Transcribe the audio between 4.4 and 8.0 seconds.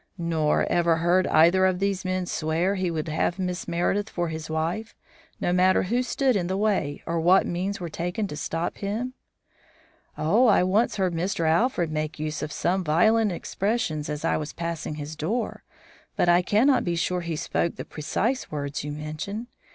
wife, no matter who stood in the way, or what means were